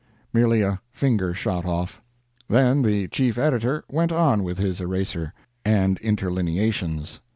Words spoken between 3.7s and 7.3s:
went on with his erasure; and interlineations.